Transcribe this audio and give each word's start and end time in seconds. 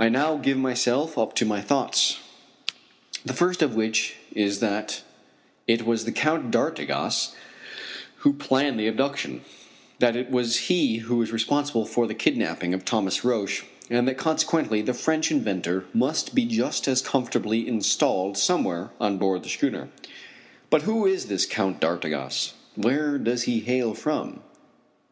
I 0.00 0.08
now 0.08 0.36
give 0.36 0.58
myself 0.58 1.16
up 1.16 1.32
to 1.36 1.44
my 1.46 1.60
thoughts, 1.60 2.18
the 3.24 3.32
first 3.32 3.62
of 3.62 3.76
which 3.76 4.16
is 4.32 4.58
that 4.58 5.02
it 5.68 5.86
was 5.86 6.04
the 6.04 6.10
Count 6.10 6.50
d'Artigas 6.50 7.36
who 8.22 8.32
planned 8.32 8.80
the 8.80 8.88
abduction; 8.88 9.42
that 10.00 10.16
it 10.16 10.28
was 10.32 10.66
he 10.66 10.96
who 10.96 11.22
is 11.22 11.30
responsible 11.30 11.86
for 11.86 12.08
the 12.08 12.16
kidnapping 12.16 12.74
of 12.74 12.84
Thomas 12.84 13.24
Roch, 13.24 13.64
and 13.88 14.08
that 14.08 14.18
consequently 14.18 14.82
the 14.82 14.92
French 14.92 15.30
inventor 15.30 15.84
must 15.94 16.34
be 16.34 16.44
just 16.44 16.88
as 16.88 17.00
comfortably 17.00 17.68
installed 17.68 18.36
somewhere 18.36 18.90
on 19.00 19.18
board 19.18 19.44
the 19.44 19.48
schooner. 19.48 19.88
But 20.68 20.82
who 20.82 21.06
is 21.06 21.26
this 21.26 21.46
Count 21.46 21.78
d'Artigas? 21.78 22.54
Where 22.74 23.18
does 23.18 23.44
he 23.44 23.60
hail 23.60 23.94
from? 23.94 24.40